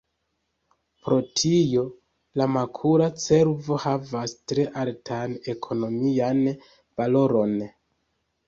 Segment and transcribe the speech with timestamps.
[1.07, 1.83] Pro tio,
[2.41, 6.43] la makula cervo havas tre altan ekonomian
[6.73, 7.59] valoron.